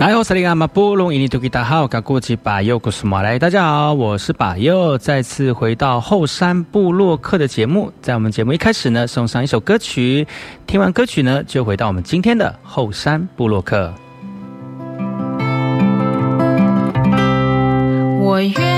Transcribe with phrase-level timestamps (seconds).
[0.00, 10.26] 来，我是利阿马布隆伊尼图吉达好，噶过去把右古斯马来，大家好，我是把右，再次回到后山部落客的节目，在我们节目一开始呢，送上一首歌曲，
[10.66, 13.94] 听完歌曲呢，就回到我们今天的后山部落客。
[18.20, 18.73] 我愿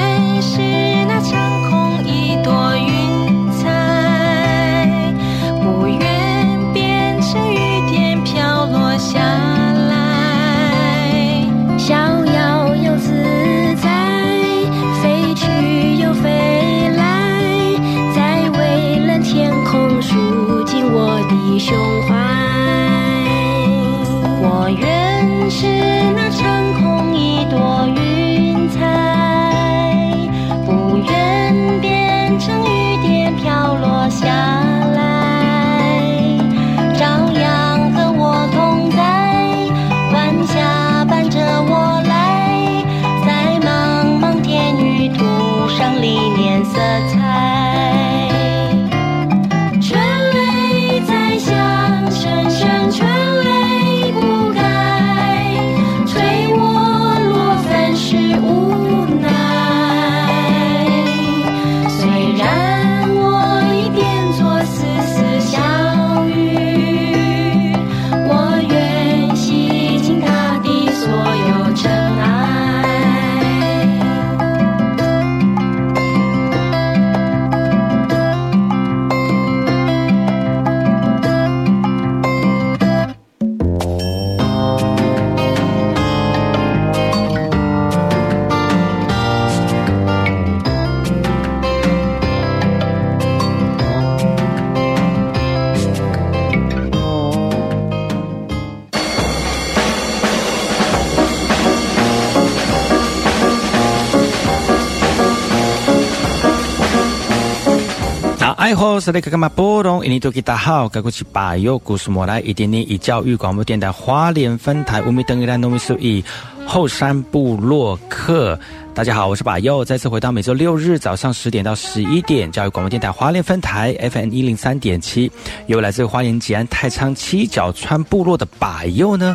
[108.76, 110.04] 哎吼，是那个嘛波动？
[110.04, 116.22] 印尼多吉大好，该过去把右故事莫来一点点以教育广播电台花莲分台乌米登伊兰农民数以
[116.66, 118.60] 后山部落客。
[118.92, 125.32] 大家好，我是把右，再次回到每周六日早上十点到十一点教育广播电台花莲分台 FM 一零三点七，
[125.68, 129.34] 由来自花莲吉安太仓七角川部落的把右呢。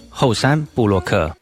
[0.11, 1.35] 后山布洛克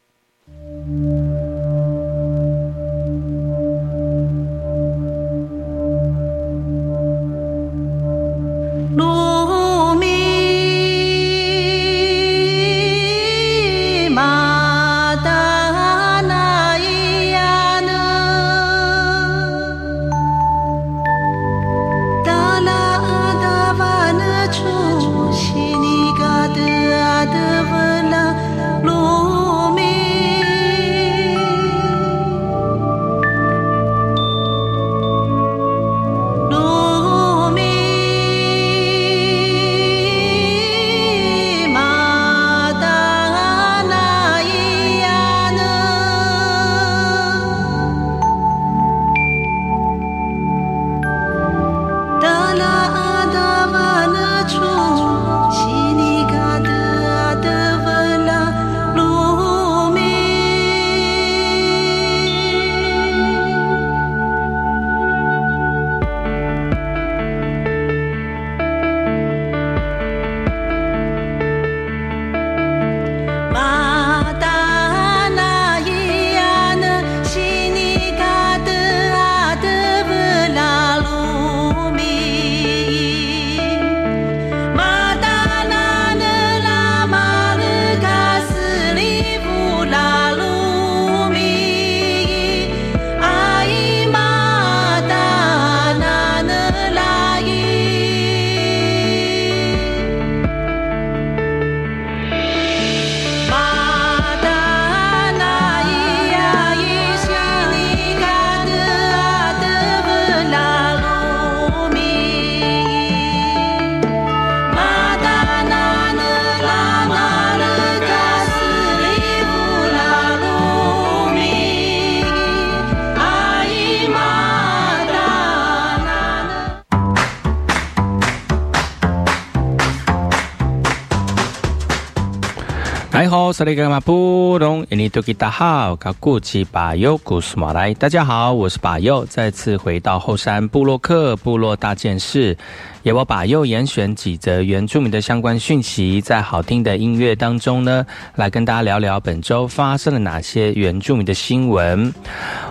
[133.20, 142.56] 哎吼，萨利格马布隆，印尼多吉达好，卡古吉巴尤古斯马来，大家好，我是巴尤，再次回到后山部落克部落大件事，
[143.02, 148.04] 也我巴尤严选几则原住民的相关讯息，在好听的音乐当中呢，
[148.34, 152.12] 来跟大家聊聊本周发生了哪些原住民的新闻。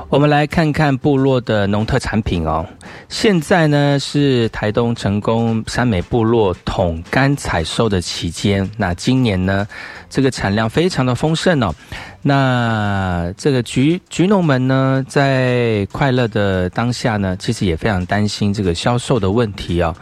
[0.07, 2.65] 我们来看看部落的农特产品哦。
[3.09, 9.67] 现在呢是台东成功山美部落桶干采收的期间，那今年呢？
[10.11, 11.73] 这个产量非常的丰盛哦，
[12.21, 19.95] 那这个橘橘农们呢，在快乐的当下呢，其实也非常担心这个销售的问题哦。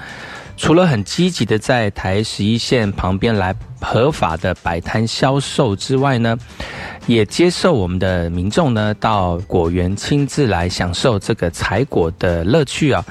[0.56, 6.36] 除了很积极的在台十一线旁边来合法的摆摊销售之外呢，
[7.06, 13.06] 也接受我们的民众呢到果园亲自来享受这个采果的乐趣啊。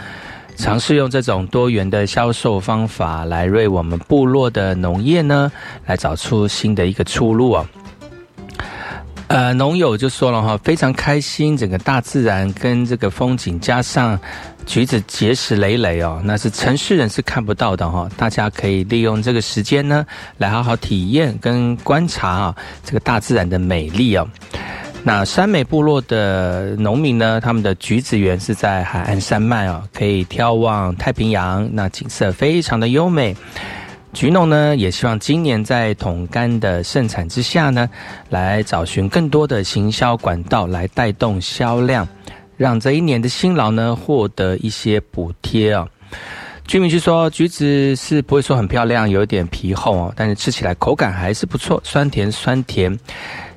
[0.56, 5.52] 尝试用这种多元的销售方法来为我们部落的农业呢，
[5.84, 7.64] 来找出新的一个出路哦。
[9.28, 14.18] 呃，农友就说了哈，非常开心，整个大自然跟这个风景，加上
[14.64, 18.08] 橘子结实累累哦，那是城市人是看不到的哈。
[18.16, 20.06] 大家可以利用这个时间呢，
[20.38, 24.28] 来好好体验跟观察啊，这个大自然的美丽哦。
[25.02, 27.40] 那山美部落的农民呢？
[27.40, 33.36] 他们的橘子园是在海岸山脉哦，可以眺望太平洋，那景色非常的优美。
[34.16, 37.86] 橘农呢也希望今年在桶柑的盛产之下呢，
[38.30, 42.08] 来找寻更多的行销管道来带动销量，
[42.56, 45.86] 让这一年的辛劳呢获得一些补贴哦。
[46.66, 52.98] 居民就说，橘子是不会说很漂亮，有一点皮厚哦，但是吃起来口感还是不错，酸甜酸甜。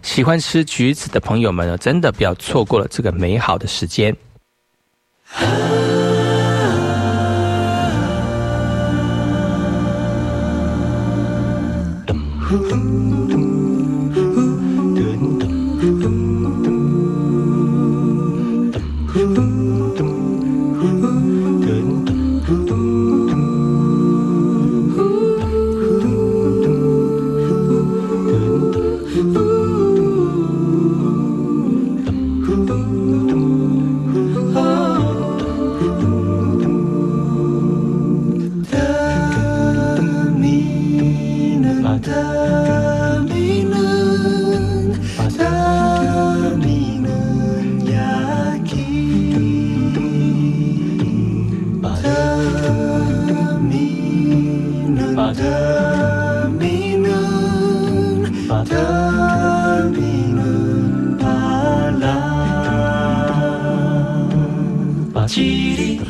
[0.02, 4.14] 喜欢吃橘子的朋友们呢，真的不要错过了这个美好的时间。
[12.52, 13.39] Ooh.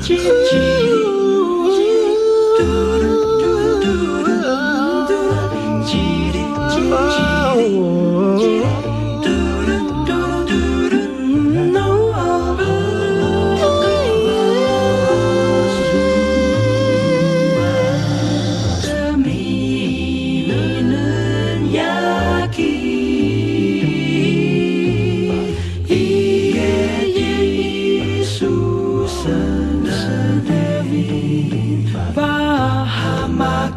[0.09, 0.68] 这个。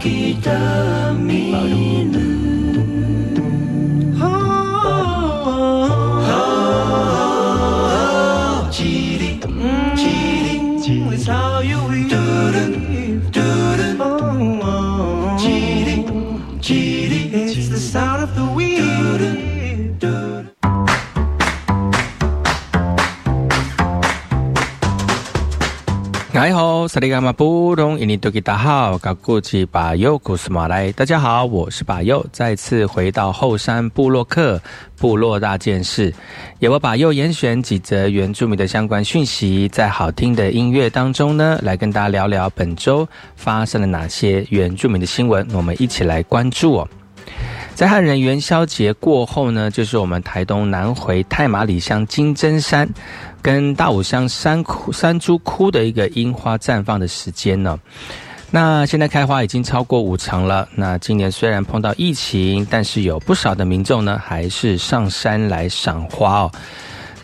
[0.03, 1.02] guitar.
[26.93, 34.61] 萨利伽马布隆印尼多吉达好，高古吉巴尤古斯马来，大家好，我是巴尤，再次回到后山部落克
[34.99, 36.13] 部落大件事，
[36.59, 46.89] 也我巴尤严选几则原住民的相关讯息，在好听的音乐当中呢，来跟大家聊聊本周发生了哪些原住民的新闻，我们一起来关注哦。
[47.75, 52.87] 在汉人元宵节过后呢，就是我们台东南回太马里乡金针山。
[53.43, 57.77] 跟大武乡山山猪窟的一个樱花绽放的时间呢，
[58.53, 60.69] 那现在开花已经超过五成了。
[60.77, 66.53] 那今年虽然碰到疫情，但是有不少的民众呢，还是上山来赏花哦。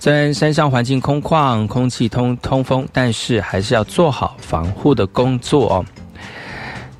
[0.01, 5.85] 虽然山上环境空旷，空气通通风，但是还是要做好防护的工作哦。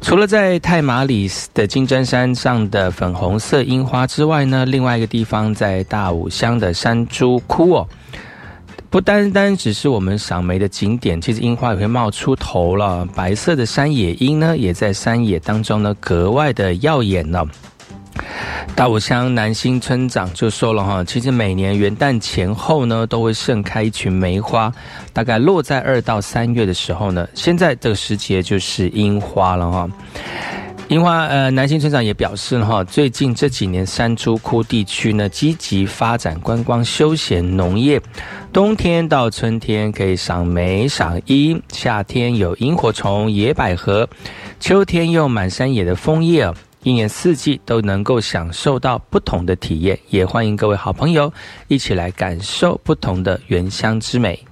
[0.01, 7.89] 除了在太马里的金针山上的粉红色樱花之外呢，另外一个地方在大武乡的山猪窟哦。
[8.91, 13.07] 不单单只是我们赏梅的景点，其实樱花也会冒出头了。
[13.15, 17.45] 白色的山野樱呢，也在山野当中呢格外的耀眼呢。
[18.75, 24.73] 大武乡南新村长就说了哈，其实每年元旦前后呢，都会盛开一群梅花，
[25.13, 29.89] 大概落在二到三月的时候呢，现在这个时节就是樱花了哈。
[30.89, 38.01] 樱花，呃，南新村长也表示哈，最近这几年山竹窟地区呢，积极发展观光、休闲、农业。
[38.55, 44.09] 冬天到春天可以赏梅、赏樱，夏天有萤火虫、野百合，
[44.59, 46.51] 秋天又满山野的枫叶，
[46.83, 49.99] 一年四季都能够享受到不同的体验。
[50.09, 51.31] 也欢迎各位好朋友
[51.67, 54.43] 一起来感受不同的原乡之美。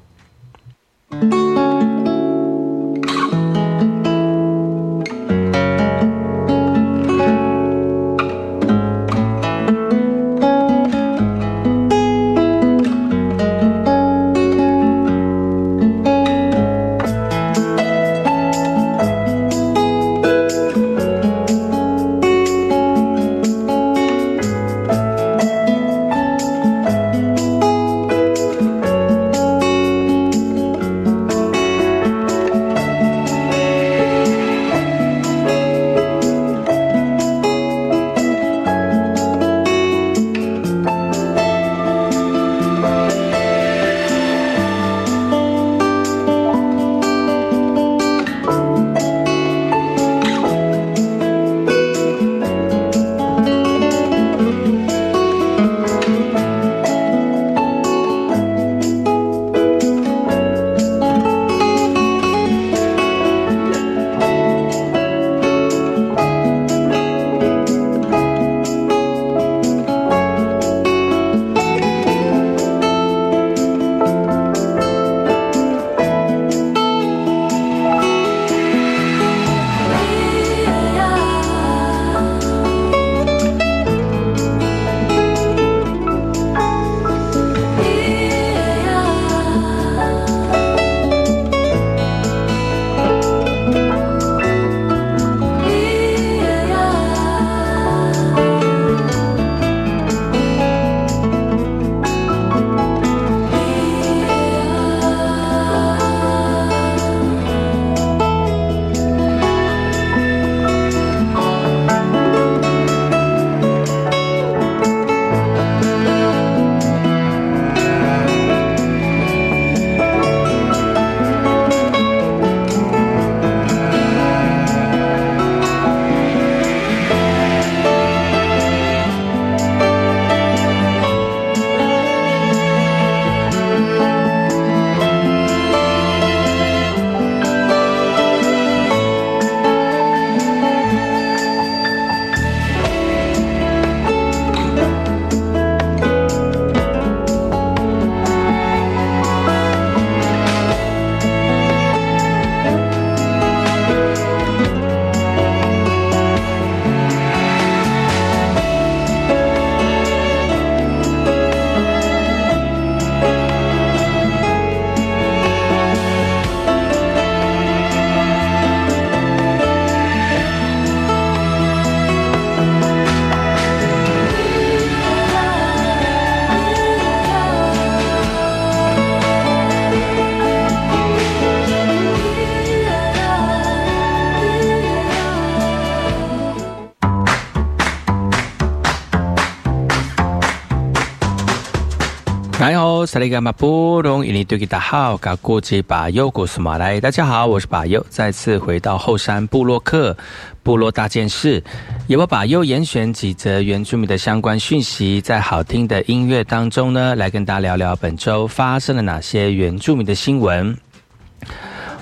[193.06, 200.16] 萨利伽马布隆，伊尼对吉达好，噶过节巴尤古斯马来，大家好，我是巴尤，再次回到后山部落客
[200.64, 201.62] 部落大件事，
[202.08, 210.76] 也我巴尤严选几则原住民的相关讯息，在好听的音乐当中呢，来跟大家聊聊本周发生了哪些原住民的新闻。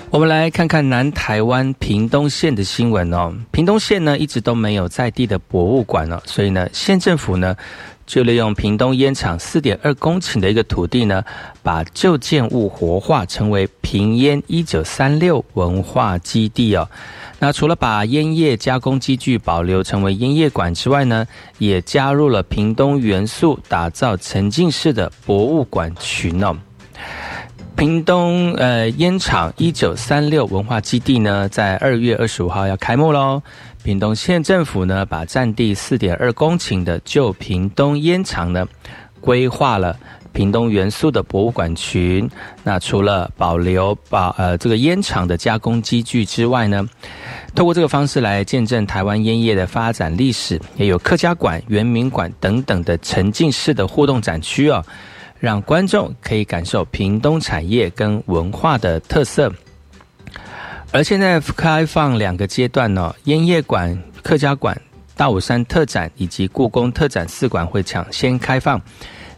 [0.09, 7.55] 我们来看看南台湾屏东县的新闻哦，屏东县呢一直都没有在地的博物馆哦，所以呢县政府呢。
[8.05, 11.23] 就利用屏东烟厂四点二公顷的一个土地呢，
[11.63, 16.87] 把旧建物活化，成为屏烟一九三六文化基地哦。
[17.39, 26.55] 那除了把烟叶加工机具保留成为烟叶馆之外呢，也加入了屏东元素，打造沉浸式的博物馆群哦。
[27.75, 33.41] 屏东呃烟厂一九三六文化基地呢，在二月二十五号要开幕喽。
[33.85, 38.67] 屏东县政府呢，把占地四点二公顷的旧屏东烟厂呢，
[39.21, 39.95] 规划了
[40.33, 42.27] 屏东元素的博物馆群。
[42.63, 46.83] 那除了保留保呃这个烟厂的加工机具之外呢，
[47.53, 54.83] 透过这个方式来见证台湾烟叶的发展历史，也有客家馆、原民馆等等的沉浸式的互动展区哦，
[55.39, 59.53] 让观众可以感受屏东产业跟文化的特色。
[60.95, 64.81] 而现在开放两个阶段呢，烟叶馆、客家馆、
[65.17, 68.81] 大武山特展以及故宫特展四馆会抢先开放，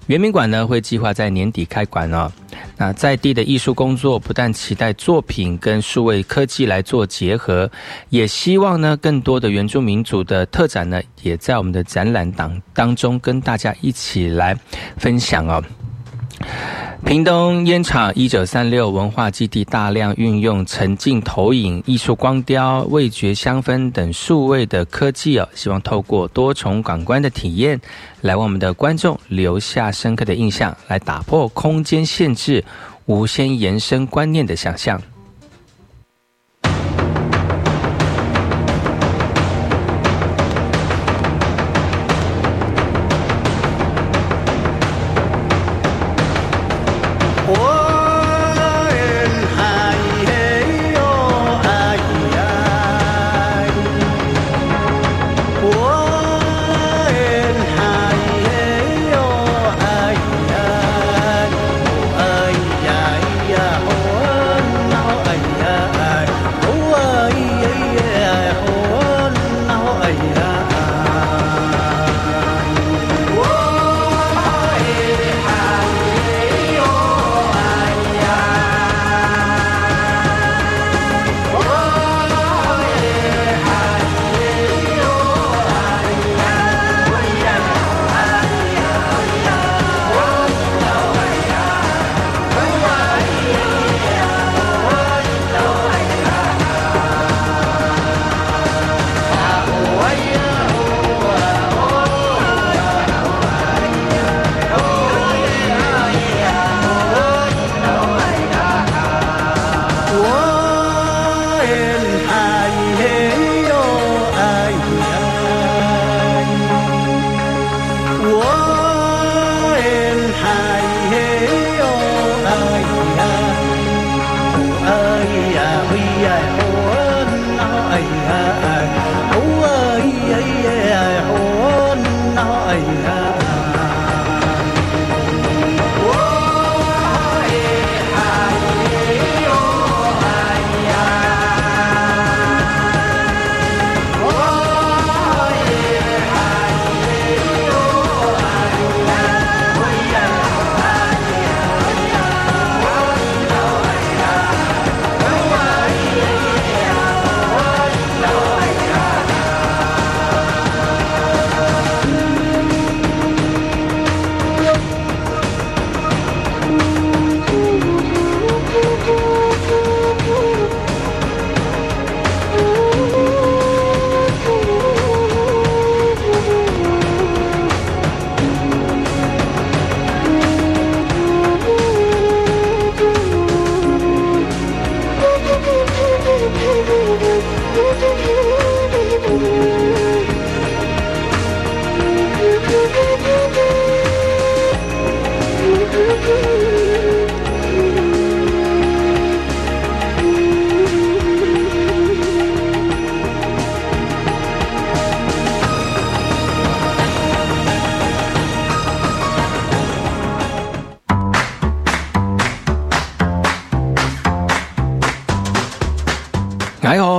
[0.05, 2.31] 圆明馆呢会计划在年底开馆哦。
[2.77, 7.67] 那在地的艺术工作不但期待作品跟数位科技来做结合，
[8.09, 14.55] 也希望呢更多的原住民族的特展呢也在我们的展览当当中跟大家一起来
[14.95, 15.63] 分享哦。
[17.05, 27.79] 屏东烟厂一九三六文化基地大量运用沉浸投影、艺术光雕、味觉香氛等数位的科技哦，希望透过多重感官的体验，
[28.21, 32.63] 来为我们的观众留下深刻的印象，来打破空间限制、
[33.05, 35.01] 无限延伸观念的想象。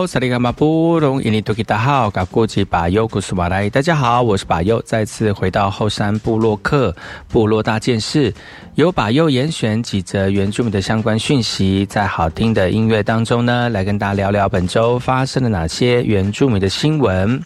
[0.09, 6.97] 萨利卡马布隆伊尼多吉达好，噶过去巴尤古苏马来，大家好，我是巴尤，再次回到后山部落克
[7.29, 8.33] 部落大件事，
[8.77, 17.39] 由巴尤严选几则原住民的相关讯息，在好听的音乐当中呢，来跟大家聊聊本周发生了哪些原住民的新闻。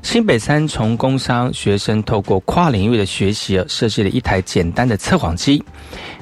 [0.00, 5.62] 新北三重工商学生透过跨领域的学习，设计了一台简单的测谎机。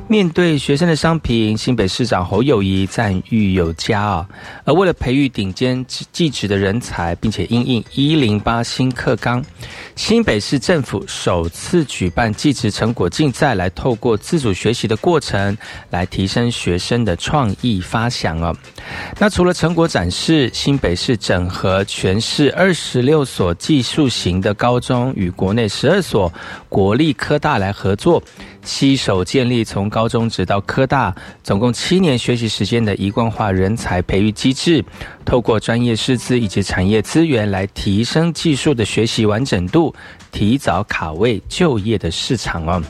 [0.09, 4.29] 面对学生的商评，新北市长侯友谊赞誉有加啊。
[4.65, 9.45] 而为了培育顶尖技职的人才，并且应应一零八新课纲，
[9.97, 15.59] 新北市政府首次举办技职成果竞赛，来透过自主学习的过程，
[15.91, 18.57] 来提升学生的创意发想哦。
[19.19, 26.33] 那除了成果展示，新北市整合全市二十六所技术型的高中与国内十二所
[26.69, 28.23] 国立科大来合作。
[28.67, 34.85] 携手建立从高中直到科大，总共七年学习时间的一贯化人才培育机制，
[35.25, 39.95] 透过专业师资以及产业资源来提升技术的学习完整度，
[40.33, 42.83] 提早卡位就业的市场哦。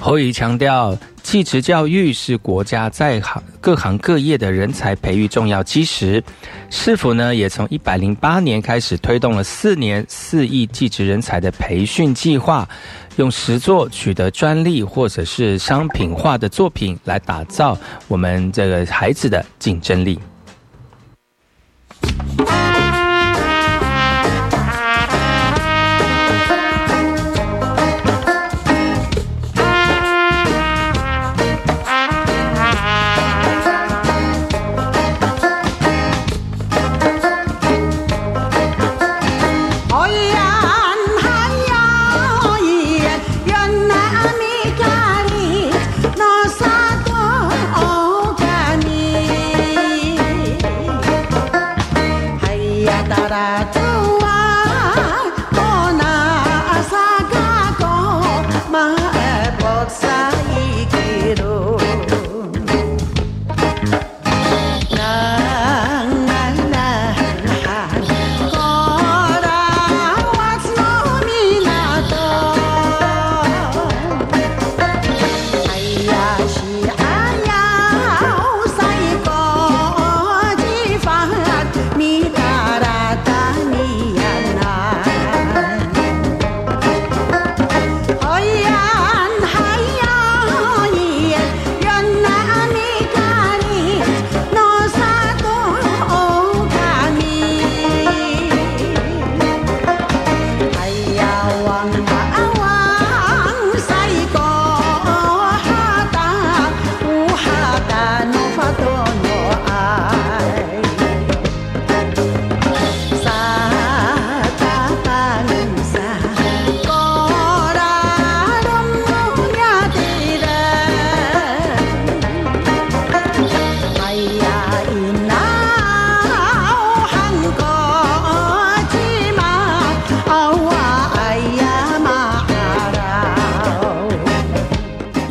[0.00, 6.22] 侯宇强调，技职教育是国家在行各行各业的人才培育重要基石。
[6.70, 7.34] 是否呢？
[7.34, 12.68] 也从一百零八年开始推动了四年四亿技职人才的培训计划，
[13.16, 20.18] 用实作取得专利或者是商品化的作品来打造我们这个孩子的竞争力。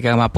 [0.00, 0.28] 大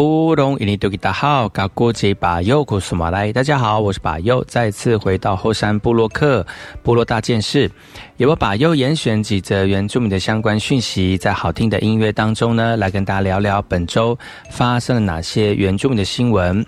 [3.42, 6.46] 家好，我是巴佑，再次回到后山部落克
[6.82, 7.70] 部落大件事，
[8.16, 14.18] 由我巴佑严选几则原住民的相关讯息，在好听的音乐当中呢，来跟大家聊聊本周
[14.50, 16.64] 发生了哪些原住民的新闻。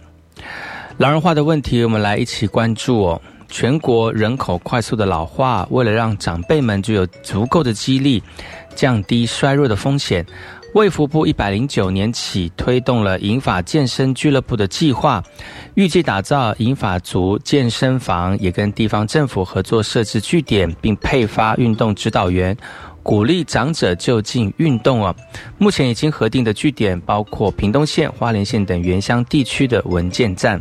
[0.98, 3.22] 老人化的问题，我们来一起关注哦。
[3.48, 8.22] 全国人口快速的老化，为了让长辈们具有足够的激励，
[8.74, 10.24] 降低衰弱的风险，
[10.75, 15.23] 卫福部一百零九年起推动了银发健身俱乐部的计划，
[15.75, 22.57] 预计打造银发族健身房，也跟地方政府合作设置据点，并配发运动指导员。
[23.03, 25.15] 鼓励长者就近运动哦。
[25.59, 30.59] 目前已经核定的据点包括屏东县、花莲县等原乡地区的文件站。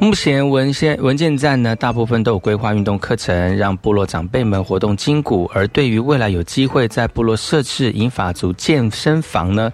[0.00, 5.48] 目前文献文件站呢，大部分都有规划运动课程，让部落长辈们活动筋骨。
[5.54, 9.70] 而对于未来有机会在部落设置银发族健身房呢，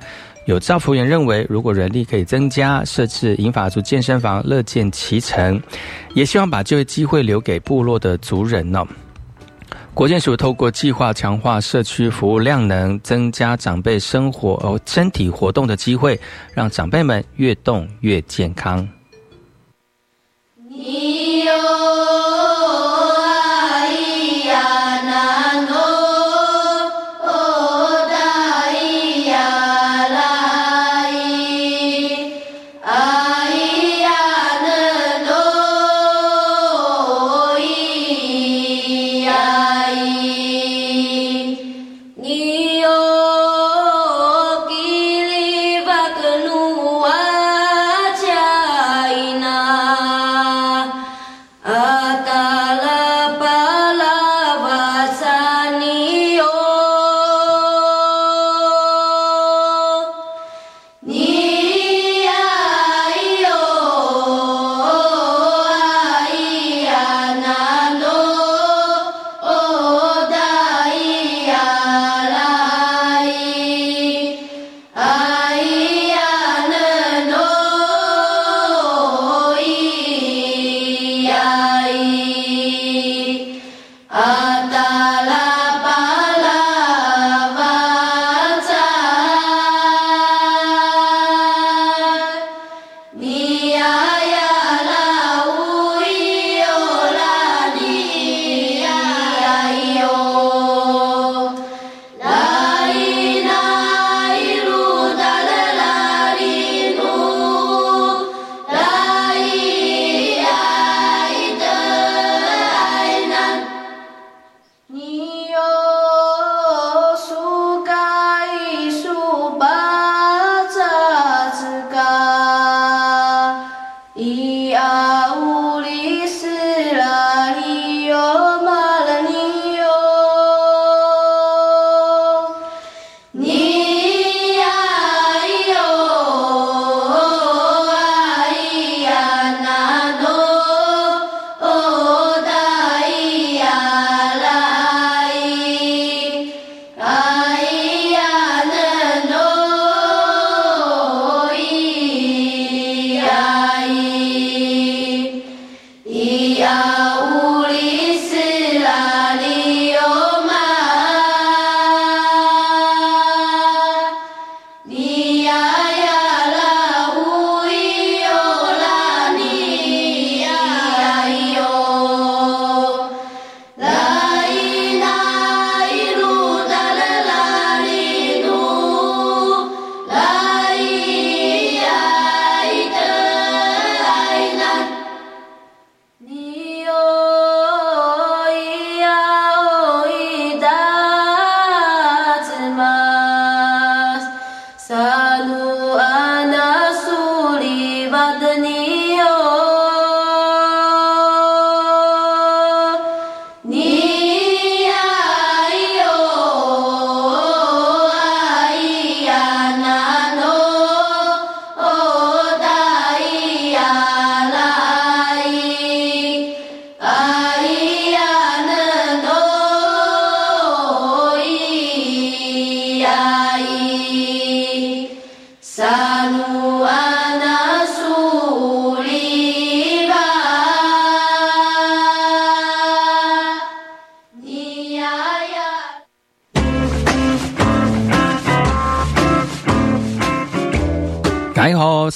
[0.46, 5.62] 有造福员认为，如果人力可以增加，设置银发族健身房，乐见其成。
[6.12, 8.84] 也希望把就业机会留给部落的族人呢。
[9.94, 16.18] 国建署透过计划强化社区服务量能，增加长辈生活哦身体活动的机会，
[16.52, 18.86] 让长辈们越动越健康。
[20.78, 21.48] 你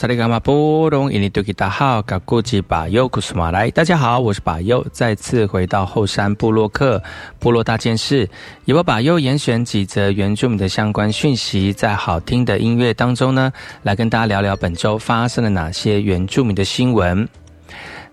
[0.01, 7.03] 萨利伽马波隆伊尼多吉达好，嘎古吉巴尤库斯马来，大家好，我是巴尤，再次回到后山部落客
[7.38, 8.26] 部落大件事，
[8.64, 17.28] 由我巴尤严选几则原住民的相关讯息，在好听的音乐当中呢，来跟大家聊聊本周发生了哪些原住民的新闻。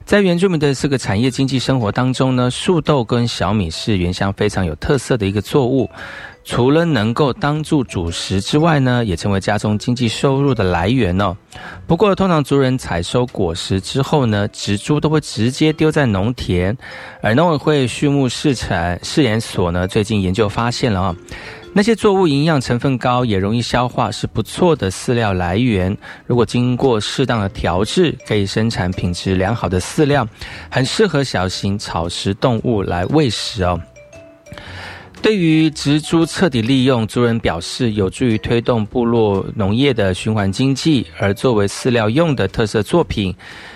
[0.07, 5.89] 在原住民的这个产业经济生活当中呢，树豆跟小米是原乡非常有特色的一个作物。
[6.45, 11.35] 除了能够当做主食之外呢，也成为家中经济收入的来源哦。
[11.85, 16.77] 不过，通常族人采收果实之后呢，植株都会直接丢在农田。
[17.21, 21.15] 而农委会畜牧试产试验所呢，最近研究发现了啊，
[21.77, 25.95] 那些作物营养成分高，也容易消化，是不错的饲料来源。
[26.25, 30.27] 如果经过适当的调制，可以生产品质良好的饲料，
[30.71, 33.79] 很适合小型草食动物来喂食哦。
[35.21, 41.05] 对于植株彻底利用，族人表示有助于推动部落农业的循环经济。
[41.19, 43.35] 而作为饲料用的特色作品，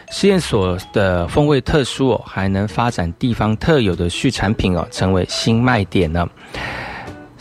[0.10, 6.28] 实验所的风味特殊哦，还能发展地方特有的畜产品哦，成为新卖点呢。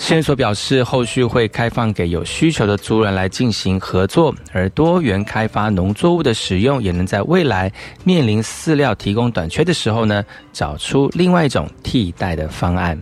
[0.01, 7.71] 线索表示，后续会开放给有需求的族人来进行合作，而多元开发农作物的使用，也能在未来
[8.03, 10.25] 面临饲料提供短缺的时候呢，
[10.55, 13.01] 找出另外一种替代的方案。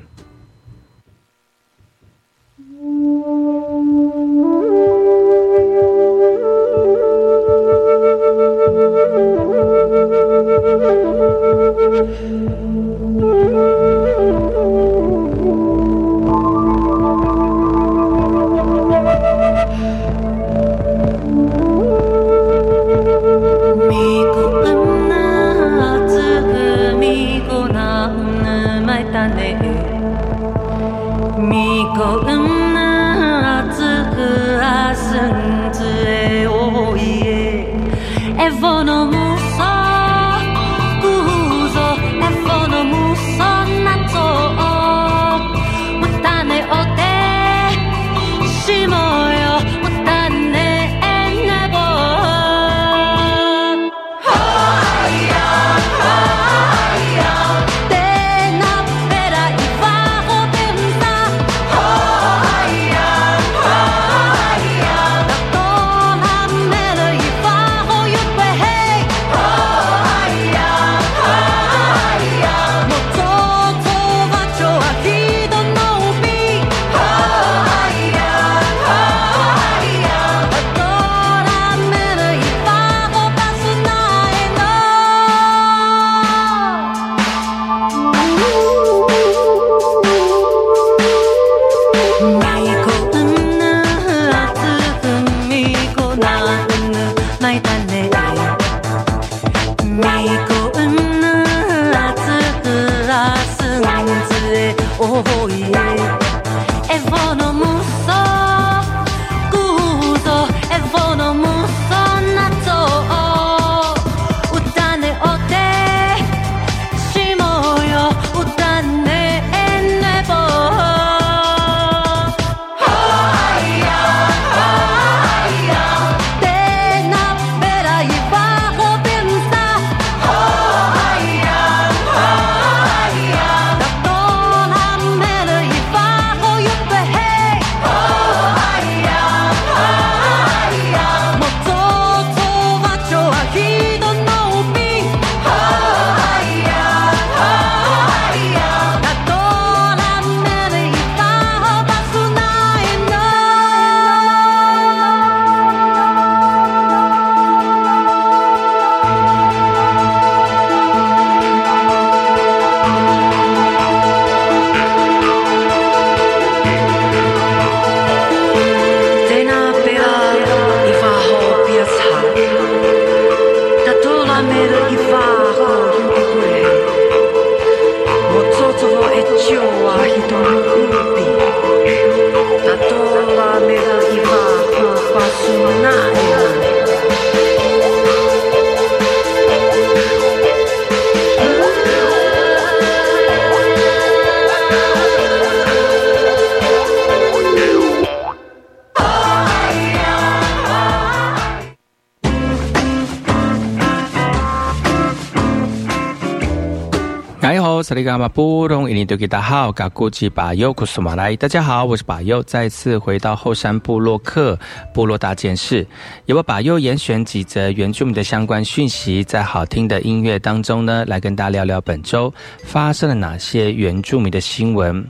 [208.19, 214.59] 马布隆伊尼多吉达好，嘎古吉巴尤库苏马来，大家好，我是巴尤，再次回到后山部落克
[214.93, 215.87] 部落大件事，
[216.27, 225.09] 由我巴尤严选几则原住民的相关讯息，在好听的音乐当中呢，来跟大家聊聊本周发生了哪些原住民的新闻。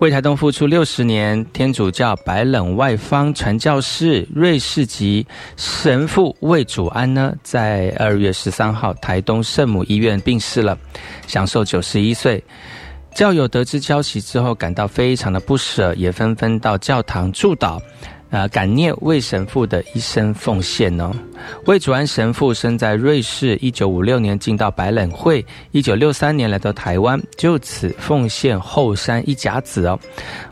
[0.00, 5.24] 为台东付出六十年，天主教白冷外方传教士瑞士籍
[5.56, 10.76] 神父魏祖安呢，在二月十三号台东圣母医院病逝了，
[11.28, 12.42] 享受九十一岁。
[13.14, 17.80] 教友得知消息之后，感到非常的不舍，也纷纷到教堂祝祷。
[18.30, 21.12] 啊，感念魏神父的一生奉献呢。
[21.66, 29.98] 魏祖安神父生在瑞士，一九五六年进到白冷会，一九六三年来到台湾，就此奉献后山一甲子哦。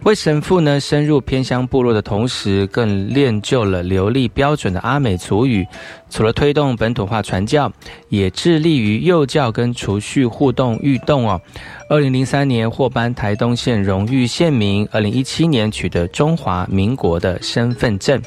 [0.05, 5.67] 魏神父呢，深入偏乡部落的同时，更练就了流利标准的阿美族语。
[6.13, 7.73] 除了推动本土化传教，
[8.11, 11.41] 也致力于幼教跟储蓄互动运动哦。
[11.89, 18.21] 二零零三年获颁台东县荣誉县民，二零一七年取得中华民国的身份证。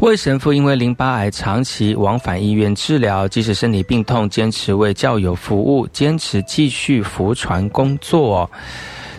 [0.00, 8.50] 魏神父因为淋巴癌长期往返医院治疗，即使身体病痛，坚持为教友服务，坚持继续服传工作。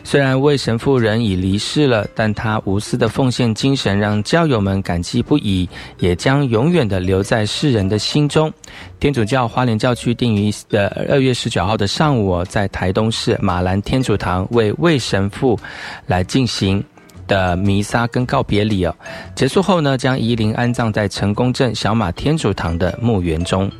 [0.03, 5.69] 虽然魏神父人已离世了，但他无私的奉献精神让教友们感激不已，
[5.99, 8.51] 也将永远的留在世人的心中。
[8.99, 15.59] 天主教花莲教区定于的二月十九号的上午，在台东市马兰天主堂为魏神父
[16.07, 16.83] 来进行。
[17.27, 18.95] 的弥撒跟告别礼哦，
[19.35, 23.71] 结束后呢，将移灵安葬在成功镇小马天主堂的墓园中。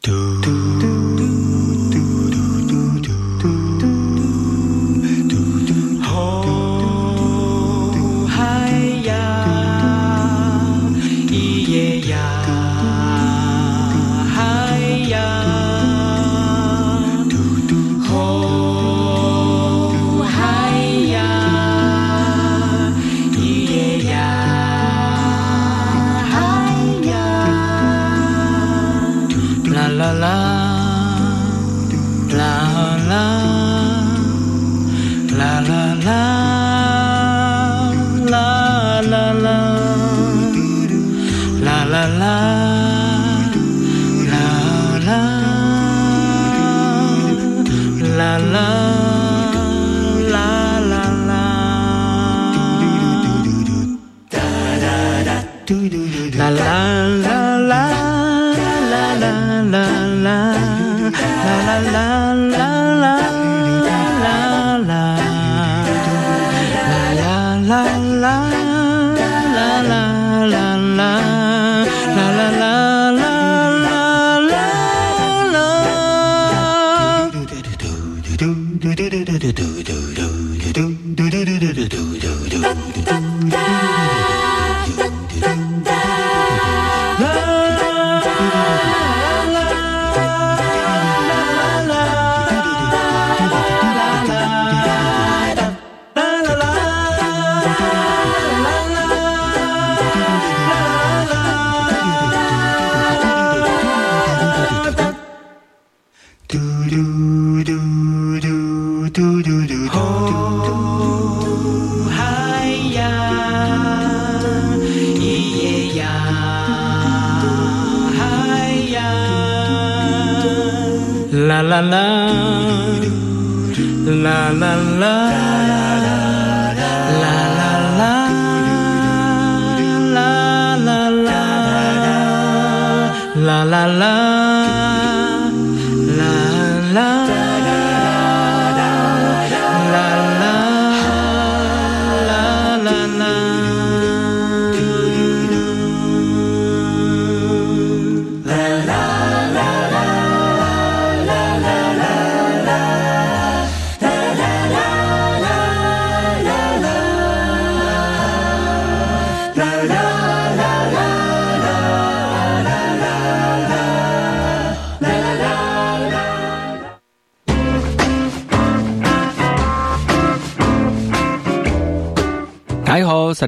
[0.00, 0.97] 萨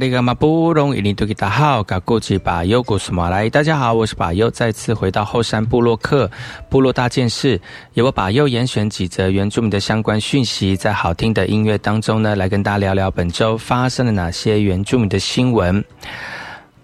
[0.01, 3.51] 利格马布隆伊尼图吉达好，噶过去把优古斯马来。
[3.51, 6.31] 大家好，我是把优，再次回到后山部落克
[6.71, 7.61] 部落大件事，
[7.93, 15.85] 由我把优严选几则原住民的相关讯息，在好听的音乐当中呢，来跟大家聊聊本周发生了哪些原住民的新闻。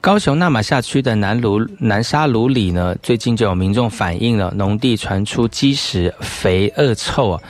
[0.03, 7.43] 高雄纳马夏区的南炉南沙炉里呢，最近就有民众反映了农地传出积食肥恶臭啊。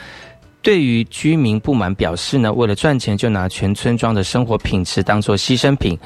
[0.61, 5.97] 对于居民不满，表示呢，为了赚钱就拿全村庄的生活品质当做牺牲品。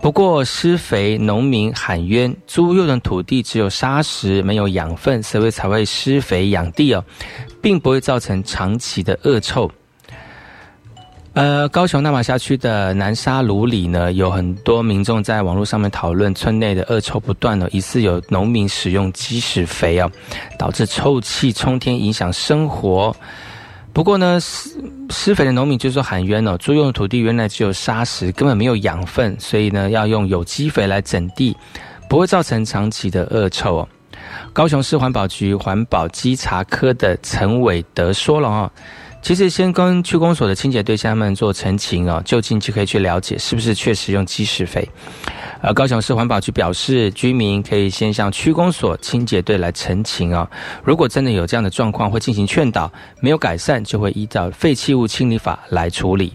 [0.00, 7.04] 不过施肥农民喊冤，租用的土地只有沙石，没有养分，所以才会施肥养地哦，
[7.62, 9.70] 并不会造成长期的恶臭。
[11.34, 20.10] 呃，高雄纳马辖区的南沙芦里呢，有很多民众在网络上面讨论村内的恶臭不断呢，疑似有农民使用鸡屎肥哦，
[20.58, 23.14] 导致臭气冲天，影响生活。
[23.98, 24.70] 不过呢，施
[25.10, 31.56] 施肥的农民就说喊冤哦，租用的土地原来只有沙石，根本没有养分，所以呢要用有机肥来整地，
[32.08, 33.88] 不会造成长期的恶臭。
[34.52, 38.70] 高雄市环保局环保稽查科的陈伟德说了哦，
[39.20, 44.88] 其实先跟区公所的清洁对象们做澄清哦，就近就可以去了解是不是确实用鸡屎肥。
[45.60, 50.48] 而高雄市环保局表示，居民可以先向区公所清洁队来澄清哦。
[50.84, 52.90] 如果真的有这样的状况，会进行劝导，
[53.20, 56.32] 没有改善，就会依照废弃物清理法来处理。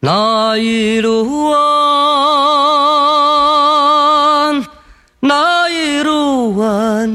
[0.00, 1.62] 那一路啊，
[5.20, 7.06] 那一路啊，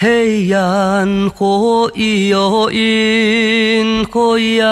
[0.00, 4.62] 黑暗火又阴火阳，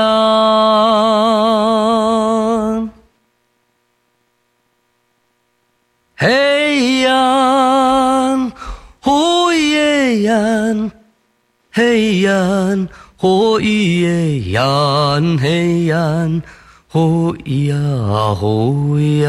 [6.17, 8.53] 黑暗
[9.01, 10.93] 火也阳，
[11.73, 16.41] 黑暗火也阳，黑暗。
[16.89, 19.29] 呼呀呼呀，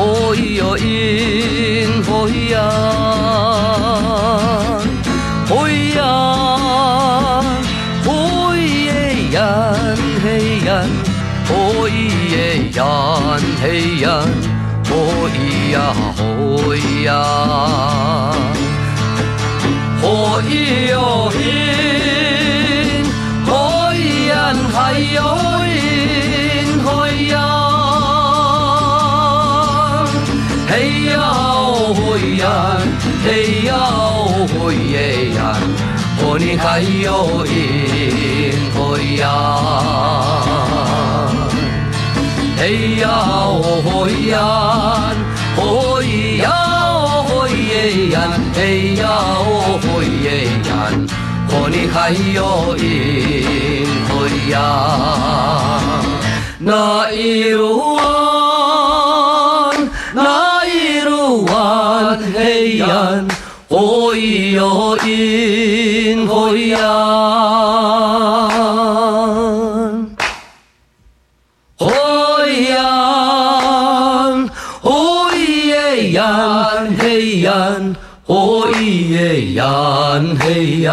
[0.00, 0.86] 哦咿哟因
[2.06, 2.56] 哦呀，
[5.50, 5.52] 哦
[5.96, 6.00] 呀，
[8.06, 8.08] 哦
[8.56, 9.36] 耶呀
[10.22, 10.24] 嘿
[10.64, 10.68] 呀，
[11.50, 11.52] 哦
[11.90, 12.78] 耶呀
[13.60, 13.66] 嘿
[13.98, 14.06] 呀，
[14.88, 14.92] 哦
[15.34, 15.36] 咿
[15.72, 15.76] 呀
[16.28, 16.30] 哦
[17.02, 17.06] 呀。
[20.00, 21.27] 火一哟
[34.68, 35.56] 火耶呀，
[36.20, 39.26] 火你还有因火呀，
[42.58, 43.08] 嘿呀
[43.82, 45.14] 火呀，
[45.56, 46.02] 火
[46.42, 46.52] 呀。
[47.70, 48.20] 耶呀，
[48.54, 49.86] 嘿呀，哦嘿
[50.22, 50.26] 耶
[50.68, 50.70] 呀，
[51.48, 52.84] 和你还有因
[54.06, 54.12] 嘿
[54.50, 54.60] 呀，
[56.58, 58.02] 那一路弯，
[60.12, 62.86] 那一路弯，嘿呀
[64.56, 66.78] 路弯，嘿呀，
[71.68, 71.78] 哦
[75.32, 75.36] 哟
[76.26, 76.28] 因
[76.98, 77.50] 嘿呀。
[78.26, 79.64] 哦咿耶呀
[80.38, 80.92] 嘿呀，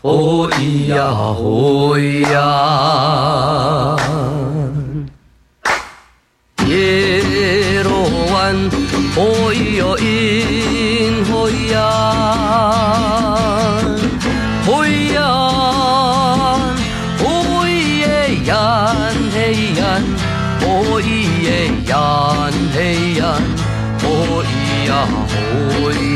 [0.00, 1.98] 哦咿呀哦
[2.32, 2.36] 呀，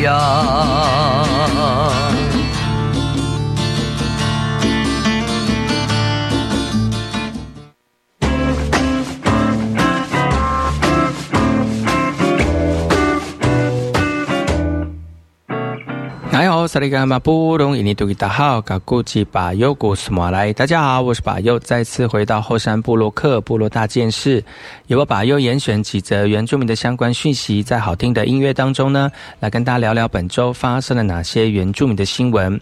[0.08, 1.27] 哦。
[16.66, 20.52] 萨利干马布隆，印尼多吉达好，噶古吉巴尤古斯马来。
[20.52, 24.42] 大家好，我是巴尤，再次回到后山部落克部落大件事，
[24.86, 32.58] 由我巴尤严选几则原住民的相关讯息，在好听的音乐当中呢，来跟大家聊聊本周发生了哪些原住民的新闻。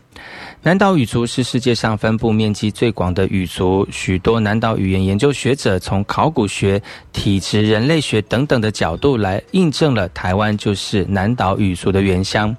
[0.62, 6.82] 南岛语族是世界上分布面积最广的语族，许多南岛语言研究学者从考古学、
[7.12, 12.54] 体质、人类学等等的角度来印证了台湾就是南岛语族的原乡。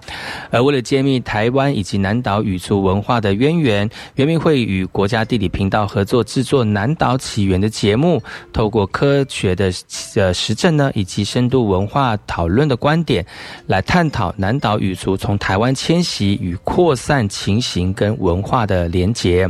[0.52, 8.24] 而为了揭秘台湾以及南岛语族文化的渊源，原民会与国家地理频道合作制作《南岛起源》的节目，
[8.54, 9.70] 透过科学的
[10.16, 13.26] 呃实证呢，以及深度文化讨论的观点，
[13.66, 17.94] 来探讨南岛语族从台湾迁徙与扩散情形。
[17.98, 19.50] 跟文化的连结，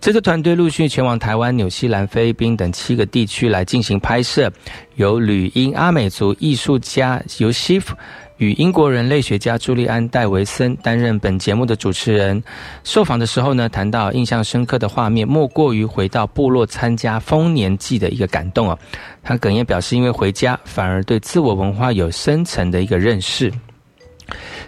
[0.00, 4.52] 这支团队陆续前往台湾、纽西兰、菲律宾等七个地区来进行拍摄。
[4.94, 7.96] 由吕英阿美族艺术家由西夫
[8.38, 12.42] 与英国人类学家朱利安·戴维森担任本节目的主持人。
[12.84, 18.78] 受访的时候呢，谈到印象深刻的画面，莫过于回到部落参加丰年祭的一个感动啊。
[19.22, 23.52] 他哽咽表示，因为回家反而对自我文化有深层的一个认识。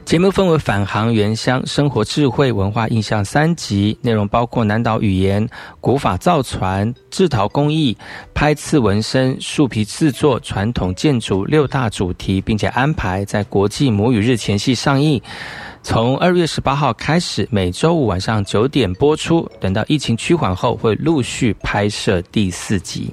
[0.09, 5.47] 节目分为返航原乡、生活智慧、文化印象三集，内容包括南岛语言、
[5.83, 7.95] 古法造船、制陶工艺、
[8.33, 15.21] 拍刺纹身、树皮制作、传统建筑六大主题，并且安排在国际母语日前夕上映。
[15.83, 19.47] 从二月十八号开始，每周五晚上九点播出。
[19.61, 23.13] 等到疫情趋缓后，会陆续拍摄第四集。